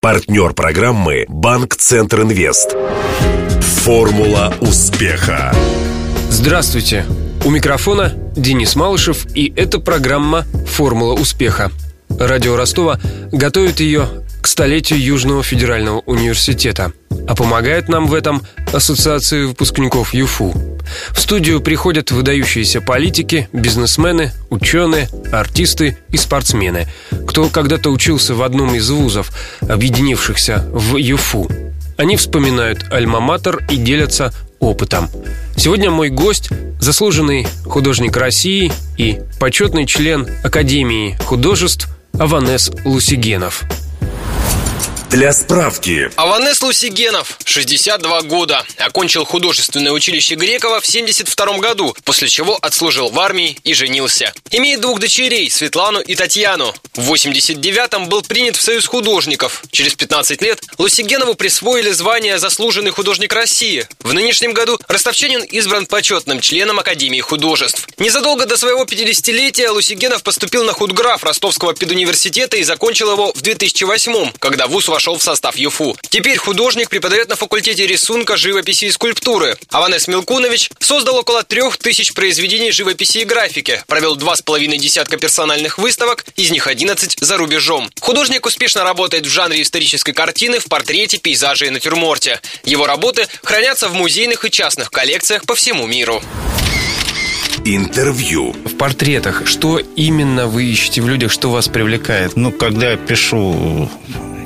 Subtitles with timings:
[0.00, 2.76] Партнер программы «Банк Центр Инвест».
[3.82, 5.52] Формула успеха.
[6.30, 7.04] Здравствуйте.
[7.44, 11.72] У микрофона Денис Малышев, и это программа «Формула успеха».
[12.10, 13.00] Радио Ростова
[13.32, 14.08] готовит ее
[14.48, 16.92] столетию Южного федерального университета.
[17.28, 18.42] А помогает нам в этом
[18.72, 20.54] Ассоциация выпускников ЮФУ.
[21.10, 26.88] В студию приходят выдающиеся политики, бизнесмены, ученые, артисты и спортсмены,
[27.26, 29.30] кто когда-то учился в одном из вузов,
[29.60, 31.50] объединившихся в ЮФУ.
[31.98, 35.10] Они вспоминают альма-матер и делятся опытом.
[35.56, 36.48] Сегодня мой гость–
[36.80, 41.88] заслуженный художник России и почетный член Академии художеств
[42.18, 43.64] Аванес Лусигенов–
[45.10, 46.10] для справки.
[46.16, 48.64] Аванес Лусигенов, 62 года.
[48.78, 54.32] Окончил художественное училище Грекова в 72 году, после чего отслужил в армии и женился.
[54.50, 56.74] Имеет двух дочерей, Светлану и Татьяну.
[56.94, 59.62] В 89-м был принят в Союз художников.
[59.70, 63.86] Через 15 лет Лусигенову присвоили звание «Заслуженный художник России».
[64.00, 67.88] В нынешнем году Ростовчанин избран почетным членом Академии художеств.
[67.98, 74.32] Незадолго до своего 50-летия Лусигенов поступил на худграф Ростовского педуниверситета и закончил его в 2008
[74.38, 75.96] когда вуз вошел в состав ЮФУ.
[76.10, 79.56] Теперь художник преподает на факультете рисунка, живописи и скульптуры.
[79.70, 85.16] Аванес Милкунович создал около трех тысяч произведений живописи и графики, провел два с половиной десятка
[85.16, 87.88] персональных выставок, из них 11 за рубежом.
[88.00, 92.40] Художник успешно работает в жанре исторической картины, в портрете, пейзаже и натюрморте.
[92.64, 96.20] Его работы хранятся в музейных и частных коллекциях по всему миру.
[97.76, 98.54] Интервью.
[98.64, 102.34] В портретах что именно вы ищете в людях, что вас привлекает?
[102.34, 103.90] Ну, когда я пишу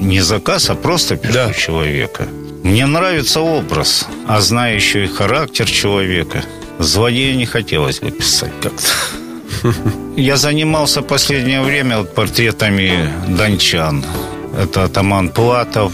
[0.00, 1.52] не заказ, а просто пишу да.
[1.52, 2.26] человека.
[2.64, 6.42] Мне нравится образ, а знаю еще и характер человека.
[6.80, 9.72] Злодея не хотелось бы писать как-то.
[10.16, 14.04] Я занимался последнее время вот портретами дончан.
[14.60, 15.92] Это атаман Платов,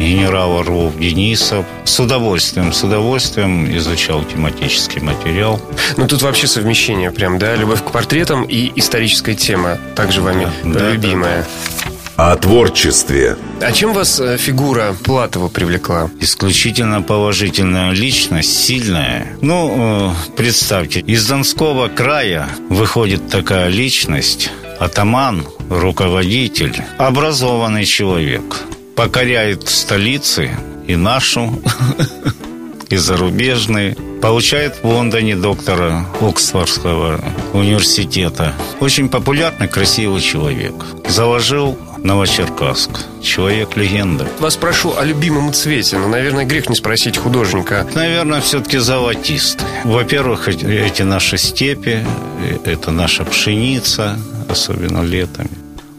[0.00, 1.64] генерал Орлов Денисов.
[1.84, 5.60] С удовольствием, с удовольствием изучал тематический материал.
[5.96, 7.54] Ну, тут вообще совмещение прям, да?
[7.54, 11.42] Любовь к портретам и историческая тема, также вами да, любимая.
[11.42, 11.46] Да,
[11.84, 13.38] да о творчестве.
[13.62, 16.10] А чем вас э, фигура Платова привлекла?
[16.20, 19.38] Исключительно положительная личность, сильная.
[19.40, 28.64] Ну, э, представьте, из Донского края выходит такая личность, атаман, руководитель, образованный человек,
[29.00, 30.50] покоряет столицы
[30.86, 31.58] и нашу,
[32.90, 37.18] и зарубежные, получает в Лондоне доктора Оксфордского
[37.54, 38.52] университета.
[38.78, 40.74] Очень популярный, красивый человек.
[41.08, 42.90] Заложил Новочеркасск.
[43.22, 44.28] Человек-легенда.
[44.38, 45.96] Вас прошу о любимом цвете.
[45.96, 47.86] Ну, наверное, грех не спросить художника.
[47.94, 49.64] Наверное, все-таки золотист.
[49.84, 52.04] Во-первых, эти наши степи,
[52.66, 55.48] это наша пшеница, особенно летом,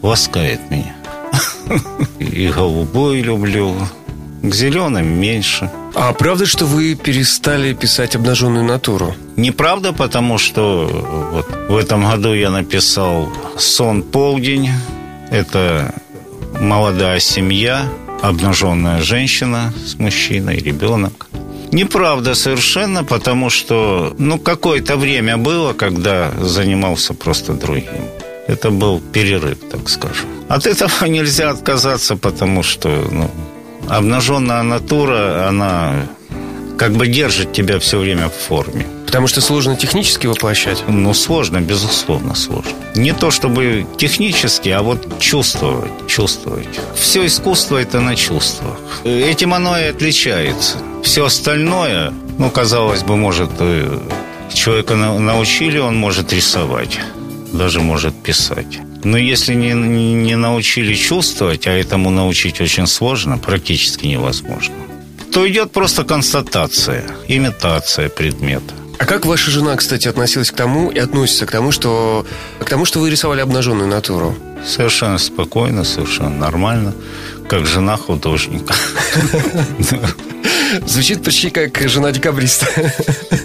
[0.02, 1.01] ласкает меня.
[2.18, 3.74] И голубой люблю,
[4.42, 5.70] к зеленым меньше.
[5.94, 9.14] А правда, что вы перестали писать обнаженную натуру?
[9.36, 10.88] Неправда, потому что
[11.32, 13.28] вот в этом году я написал
[13.58, 14.70] «Сон полдень»,
[15.30, 15.94] это
[16.60, 17.84] молодая семья,
[18.20, 21.28] обнаженная женщина с мужчиной, ребенок.
[21.72, 28.04] Неправда совершенно, потому что, ну, какое-то время было, когда занимался просто другим.
[28.46, 30.28] Это был перерыв, так скажем.
[30.52, 33.30] От этого нельзя отказаться, потому что, ну,
[33.88, 35.94] обнаженная натура, она
[36.76, 38.86] как бы держит тебя все время в форме.
[39.06, 40.84] Потому что сложно технически воплощать?
[40.88, 42.72] Ну, сложно, безусловно, сложно.
[42.94, 46.80] Не то чтобы технически, а вот чувствовать, чувствовать.
[46.94, 48.76] Все искусство– это на чувствах.
[49.04, 50.76] Этим оно и отличается.
[51.02, 53.98] Все остальное, ну, казалось бы, может, э,
[54.52, 57.00] человека научили, он может рисовать,
[57.52, 58.80] даже может писать.
[59.04, 64.74] Но если не, не научили чувствовать, а этому научить очень сложно, практически невозможно,
[65.32, 68.74] то идет просто констатация, имитация предмета.
[68.98, 72.24] А как ваша жена, кстати, относилась к тому и относится к тому, что
[72.60, 74.36] к тому, что вы рисовали обнаженную натуру?
[74.64, 76.94] Совершенно спокойно, совершенно нормально,
[77.48, 78.74] как жена художника.
[80.86, 82.66] Звучит почти как жена декабриста.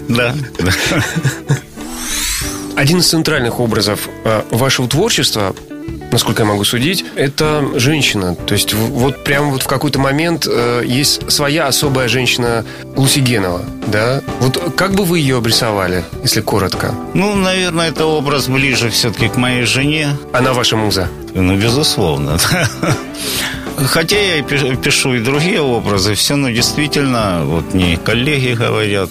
[0.08, 0.72] Да, да.
[2.78, 5.52] Один из центральных образов э, вашего творчества
[6.12, 8.36] насколько я могу судить, это женщина.
[8.36, 12.64] То есть вот прямо вот в какой-то момент э, есть своя особая женщина
[12.94, 14.22] Лусигенова, да?
[14.38, 16.94] Вот как бы вы ее обрисовали, если коротко?
[17.14, 20.16] Ну, наверное, это образ ближе все-таки к моей жене.
[20.32, 21.08] Она ваша муза?
[21.34, 22.38] Ну, безусловно.
[23.76, 29.10] Хотя я пишу и другие образы, все, но действительно, вот мне коллеги говорят,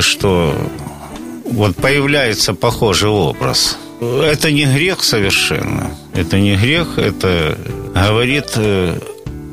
[0.00, 0.52] что
[1.54, 5.90] вот появляется похожий образ– это не грех совершенно.
[6.14, 7.58] Это не грех, это
[7.94, 8.98] говорит э,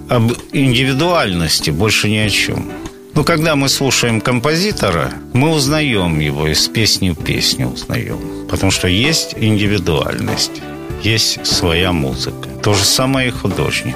[0.09, 2.71] об индивидуальности, больше ни о чем.
[3.13, 8.47] Но когда мы слушаем композитора, мы узнаем его из песни в песню узнаем.
[8.49, 10.61] Потому что есть индивидуальность,
[11.03, 12.47] есть своя музыка.
[12.63, 13.95] То же самое и художник.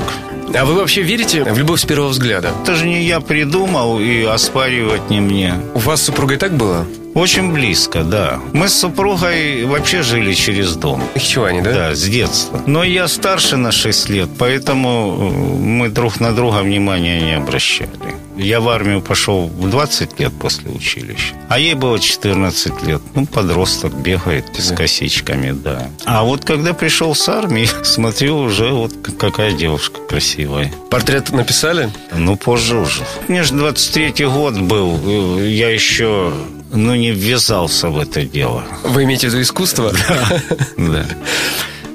[0.54, 2.52] А вы вообще верите в любовь с первого взгляда?
[2.64, 5.56] Это же не я придумал и оспаривать не мне.
[5.74, 6.86] У вас с супругой так было?
[7.16, 8.42] Очень близко, да.
[8.52, 11.02] Мы с супругой вообще жили через дом.
[11.18, 11.72] Хичуане, да?
[11.72, 12.62] Да, с детства.
[12.68, 17.90] Но я старше на 6 лет, поэтому э, мы друг на друга внимания не обращали.
[18.36, 23.02] Я в армию пошел в 20 лет после училища, а ей было 14 лет.
[23.14, 25.88] Ну, подросток бегает с косичками, да.
[26.04, 30.70] А вот когда пришел с армии, смотрю, уже вот какая девушка красивая.
[30.92, 31.90] Портрет написали?
[32.12, 33.04] Ну, позже уже.
[33.30, 36.34] Мне же 23-й год был, э, я еще
[36.72, 38.64] ну, не ввязался в это дело.
[38.84, 39.92] Вы имеете в виду искусство?
[39.92, 40.42] Да.
[40.78, 41.06] да.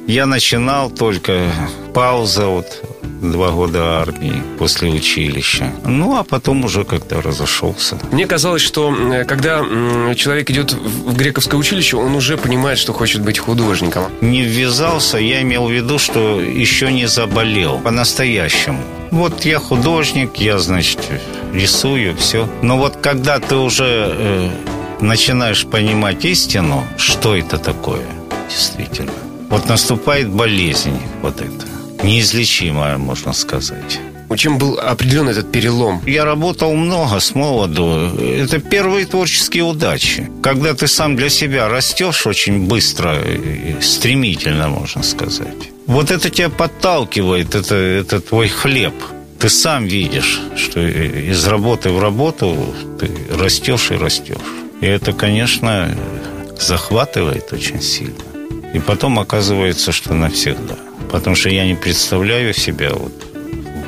[0.07, 1.53] Я начинал только
[1.95, 2.67] пауза вот
[3.21, 5.73] два года армии после училища.
[5.85, 7.99] Ну, а потом уже когда разошелся.
[8.13, 8.95] Мне казалось, что
[9.27, 9.59] когда
[10.15, 14.05] человек идет в грековское училище, он уже понимает, что хочет быть художником.
[14.21, 18.81] Не ввязался, я имел в виду, что еще не заболел по-настоящему.
[19.11, 21.01] Вот я художник, я, значит,
[21.53, 22.49] рисую, все.
[22.63, 24.51] Но вот когда ты уже э,
[25.01, 28.07] начинаешь понимать истину, что это такое,
[28.49, 29.13] действительно,
[29.49, 31.70] вот наступает болезнь вот это
[32.03, 34.01] неизлечимая, можно сказать.
[34.37, 36.01] Чем был определен этот перелом?
[36.07, 38.17] Я работал много с молоду.
[38.19, 40.31] Это первые творческие удачи.
[40.43, 43.19] Когда ты сам для себя растешь очень быстро,
[43.81, 45.71] стремительно, можно сказать.
[45.87, 48.95] Вот это тебя подталкивает, это, это твой хлеб.
[49.41, 54.37] Ты сам видишь, что из работы в работу ты растешь и растешь.
[54.81, 55.89] И это, конечно,
[56.59, 58.15] захватывает очень сильно.
[58.75, 60.77] И потом оказывается, что навсегда.
[61.11, 63.13] Потому что я не представляю себя вот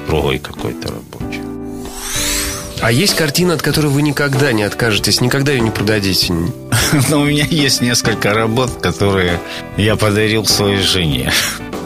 [0.07, 1.41] другой какой-то работе.
[2.81, 6.35] А есть картина, от которой вы никогда не откажетесь, никогда ее не продадите?
[7.11, 9.41] Но у меня есть несколько работ, которые
[9.77, 11.33] я подарил своей жене.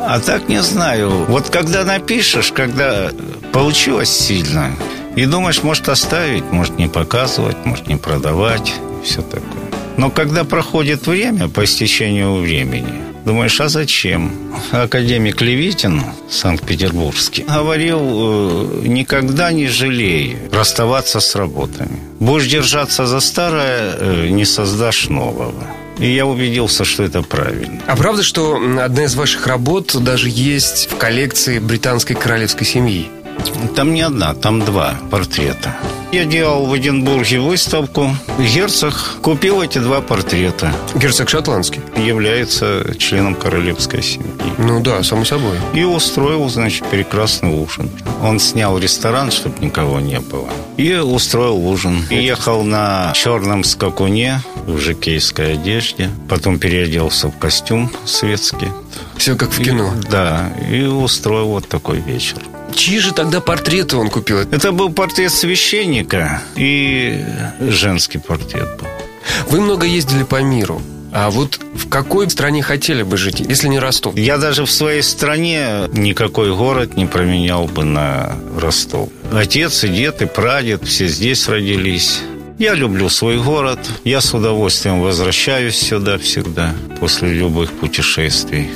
[0.00, 1.26] А так не знаю.
[1.26, 3.10] Вот когда напишешь, когда
[3.52, 4.70] получилось сильно,
[5.16, 8.72] и думаешь, может оставить, может не показывать, может не продавать,
[9.04, 9.65] все такое.
[9.96, 12.92] Но когда проходит время, по истечению времени,
[13.24, 14.32] думаешь, а зачем?
[14.70, 21.98] Академик Левитин, Санкт-Петербургский, говорил, э, никогда не жалей расставаться с работами.
[22.20, 25.64] Будешь держаться за старое, э, не создашь нового.
[25.98, 27.80] И я убедился, что это правильно.
[27.86, 33.08] А правда, что одна из ваших работ даже есть в коллекции британской королевской семьи?
[33.74, 35.74] Там не одна, там два портрета.
[36.12, 38.10] Я делал в Эдинбурге выставку.
[38.38, 40.72] Герцог купил эти два портрета.
[40.94, 41.80] Герцог шотландский?
[41.96, 44.26] Является членом королевской семьи.
[44.58, 45.56] Ну да, само собой.
[45.74, 47.90] И устроил, значит, прекрасный ужин.
[48.22, 50.48] Он снял ресторан, чтобы никого не было.
[50.76, 52.04] И устроил ужин.
[52.08, 56.10] И ехал на черном скакуне в жикейской одежде.
[56.28, 58.68] Потом переоделся в костюм светский.
[59.16, 59.92] Все как в кино.
[60.02, 62.38] И, да, и устроил вот такой вечер.
[62.76, 64.38] Чьи же тогда портреты он купил?
[64.38, 67.24] Это был портрет священника и
[67.58, 68.86] женский портрет был.
[69.48, 70.82] Вы много ездили по миру.
[71.12, 74.16] А вот в какой стране хотели бы жить, если не Ростов?
[74.18, 79.08] Я даже в своей стране никакой город не променял бы на Ростов.
[79.32, 82.20] Отец и дед, и прадед все здесь родились.
[82.58, 83.78] Я люблю свой город.
[84.04, 88.68] Я с удовольствием возвращаюсь сюда всегда после любых путешествий.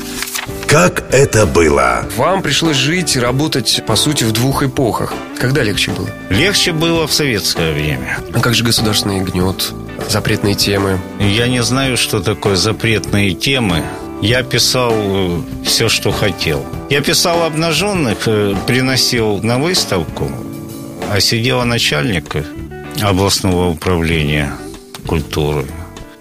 [0.70, 2.04] Как это было?
[2.16, 5.12] Вам пришлось жить и работать, по сути, в двух эпохах.
[5.36, 6.08] Когда легче было?
[6.28, 8.18] Легче было в советское время.
[8.32, 9.72] А как же государственный гнет,
[10.08, 11.00] запретные темы?
[11.18, 13.82] Я не знаю, что такое запретные темы.
[14.22, 16.64] Я писал э, все, что хотел.
[16.88, 20.30] Я писал обнаженных, э, приносил на выставку,
[21.10, 22.36] а сидела начальник
[23.02, 24.52] областного управления
[25.04, 25.66] культуры.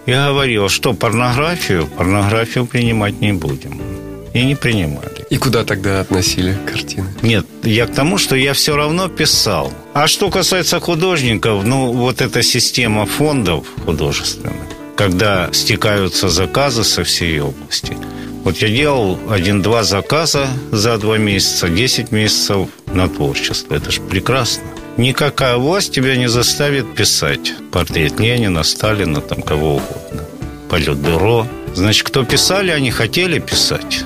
[0.08, 3.99] Я говорил, что порнографию, порнографию принимать не будем.
[4.34, 5.26] И не принимали.
[5.30, 7.08] И куда тогда относили картины?
[7.22, 9.74] Нет, я к тому, что я все равно писал.
[9.94, 14.54] А что касается художников, ну, вот эта система фондов художественных,
[14.96, 17.98] когда стекаются заказы со всей области.
[18.44, 23.76] Вот я делал один-два заказа за два месяца, десять месяцев на творчество.
[23.76, 24.64] Это же прекрасно.
[24.98, 30.26] Никакая власть тебя не заставит писать портрет Ленина, Сталина, там кого угодно.
[30.70, 31.48] Политбюро.
[31.74, 34.04] Значит, кто писали, они хотели писать.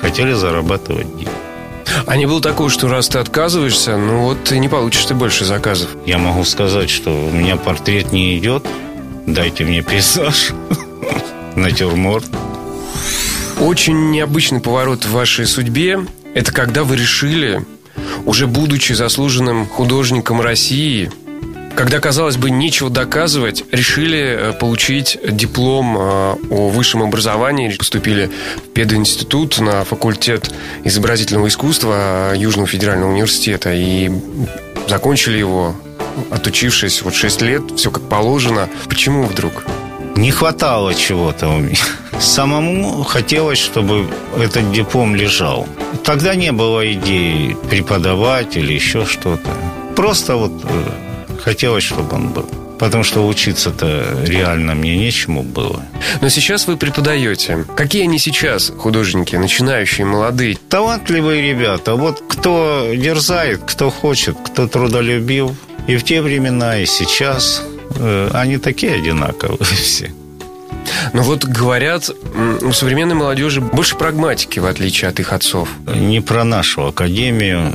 [0.00, 1.28] Хотели зарабатывать деньги.
[2.06, 5.44] А не было такого, что раз ты отказываешься, ну вот ты не получишь ты больше
[5.44, 5.88] заказов.
[6.06, 8.64] Я могу сказать, что у меня портрет не идет.
[9.26, 10.52] Дайте мне пейзаж.
[11.56, 12.26] Натюрморт.
[13.60, 17.64] Очень необычный поворот в вашей судьбе– это когда вы решили
[18.24, 21.10] уже будучи заслуженным художником России,
[21.78, 28.70] когда, казалось бы, нечего доказывать, решили э, получить диплом э, о высшем образовании, поступили в
[28.70, 30.50] пединститут на факультет
[30.82, 34.10] изобразительного искусства Южного федерального университета и
[34.88, 35.76] закончили его,
[36.32, 38.68] отучившись вот 6 лет, все как положено.
[38.88, 39.64] Почему вдруг?
[40.16, 41.78] Не хватало чего-то у меня.
[42.18, 45.68] Самому хотелось, чтобы этот диплом лежал.
[46.02, 49.50] Тогда не было идеи преподавать или еще что-то.
[49.94, 51.07] Просто вот э,
[51.42, 52.48] хотелось, чтобы он был.
[52.78, 55.82] Потому что учиться-то реально мне нечему было.
[56.20, 57.64] Но сейчас вы преподаете.
[57.76, 60.56] Какие они сейчас, художники, начинающие, молодые?
[60.68, 61.96] Талантливые ребята.
[61.96, 65.50] Вот кто дерзает, кто хочет, кто трудолюбив.
[65.88, 67.62] И в те времена, и сейчас.
[67.96, 70.12] Э, они такие одинаковые все.
[71.12, 72.10] Но вот говорят,
[72.62, 75.68] у современной молодежи больше прагматики, в отличие от их отцов.
[75.86, 77.72] Не про нашу академию.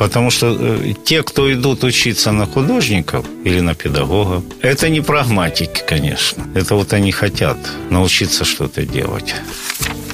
[0.00, 5.82] Потому что э, те, кто идут учиться на художников или на педагогов, это не прагматики,
[5.86, 6.42] конечно.
[6.54, 7.58] Это вот они хотят
[7.90, 9.34] научиться что-то делать.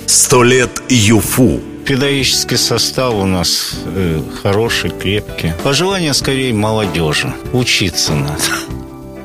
[0.07, 1.61] Сто лет ЮФУ.
[1.85, 5.53] Педагогический состав у нас э, хороший, крепкий.
[5.63, 7.33] Пожелание скорее молодежи.
[7.53, 8.43] Учиться надо.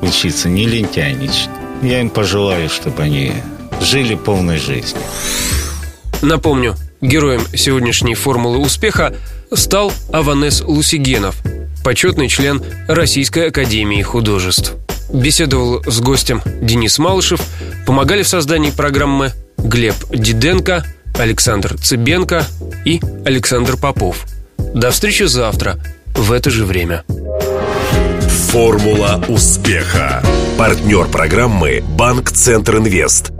[0.00, 1.50] Учиться, не лентяйничать.
[1.82, 3.32] Я им пожелаю, чтобы они
[3.80, 5.02] жили полной жизнью.
[6.22, 9.12] Напомню, героем сегодняшней формулы успеха
[9.54, 11.36] стал Аванес Лусигенов,
[11.84, 14.74] почетный член Российской Академии Художеств.
[15.12, 17.40] Беседовал с гостем Денис Малышев,
[17.86, 20.84] помогали в создании программы Глеб Диденко,
[21.18, 22.46] Александр Цыбенко
[22.84, 24.26] и Александр Попов.
[24.74, 25.78] До встречи завтра
[26.14, 27.04] в это же время.
[28.50, 30.22] Формула успеха.
[30.58, 33.32] Партнер программы Банк Центр Инвест.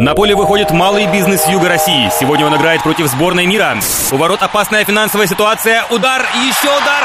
[0.00, 2.10] На поле выходит малый бизнес Юга России.
[2.18, 3.76] Сегодня он играет против сборной мира.
[4.10, 5.84] У ворот опасная финансовая ситуация.
[5.88, 7.04] Удар, еще удар.